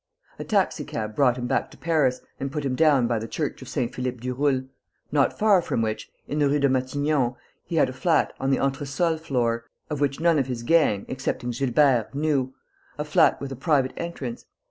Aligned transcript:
A 0.39 0.43
taxicab 0.43 1.15
brought 1.15 1.37
him 1.37 1.45
back 1.45 1.69
to 1.69 1.77
Paris 1.77 2.21
and 2.39 2.51
put 2.51 2.65
him 2.65 2.73
down 2.73 3.05
by 3.05 3.19
the 3.19 3.27
church 3.27 3.61
of 3.61 3.69
Saint 3.69 3.93
Philippe 3.93 4.17
du 4.17 4.33
Roule, 4.33 4.63
not 5.11 5.37
far 5.37 5.61
from 5.61 5.83
which, 5.83 6.09
in 6.27 6.39
the 6.39 6.49
Rue 6.49 6.59
Matignon, 6.67 7.35
he 7.65 7.75
had 7.75 7.87
a 7.87 7.93
flat, 7.93 8.33
on 8.39 8.49
the 8.49 8.57
entresol 8.57 9.17
floor, 9.19 9.63
of 9.91 10.01
which 10.01 10.19
none 10.19 10.39
of 10.39 10.47
his 10.47 10.63
gang, 10.63 11.05
excepting 11.07 11.51
Gilbert, 11.51 12.15
knew, 12.15 12.51
a 12.97 13.05
flat 13.05 13.39
with 13.39 13.51
a 13.51 13.55
private 13.55 13.93
entrance. 13.95 14.45